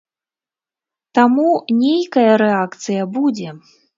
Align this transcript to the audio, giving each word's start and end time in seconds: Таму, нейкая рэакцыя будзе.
Таму, 1.19 1.51
нейкая 1.83 2.31
рэакцыя 2.45 3.03
будзе. 3.19 3.49